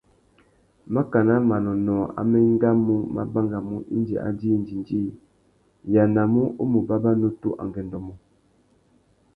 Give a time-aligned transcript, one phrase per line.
[0.93, 5.01] Mákànà manônôh amá engamú mà bangamú indi a djï indjindjï,
[5.89, 8.13] nʼyānamú u mù bàbà nutu angüêndô mô.